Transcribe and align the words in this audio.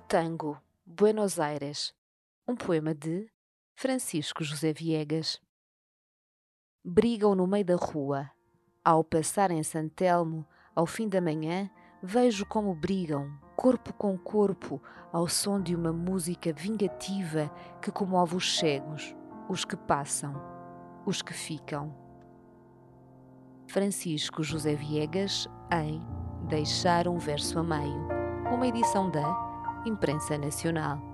Tango, 0.00 0.58
Buenos 0.86 1.38
Aires, 1.38 1.94
um 2.48 2.56
poema 2.56 2.94
de 2.94 3.30
Francisco 3.74 4.42
José 4.42 4.72
Viegas. 4.72 5.38
Brigam 6.84 7.34
no 7.34 7.46
meio 7.46 7.64
da 7.64 7.76
rua. 7.76 8.30
Ao 8.84 9.04
passar 9.04 9.50
em 9.50 9.62
Santelmo, 9.62 10.46
ao 10.74 10.86
fim 10.86 11.08
da 11.08 11.20
manhã, 11.20 11.70
vejo 12.02 12.46
como 12.46 12.74
brigam, 12.74 13.30
corpo 13.54 13.92
com 13.92 14.16
corpo, 14.16 14.80
ao 15.12 15.28
som 15.28 15.60
de 15.60 15.76
uma 15.76 15.92
música 15.92 16.52
vingativa 16.52 17.50
que 17.82 17.92
comove 17.92 18.34
os 18.34 18.58
cegos, 18.58 19.14
os 19.48 19.64
que 19.64 19.76
passam, 19.76 20.34
os 21.04 21.20
que 21.20 21.34
ficam. 21.34 21.94
Francisco 23.68 24.42
José 24.42 24.74
Viegas 24.74 25.46
em 25.70 26.00
Deixar 26.48 27.06
um 27.06 27.18
Verso 27.18 27.58
a 27.58 27.62
Meio, 27.62 28.08
uma 28.50 28.66
edição 28.66 29.10
da 29.10 29.51
Imprensa 29.84 30.38
Nacional. 30.38 31.11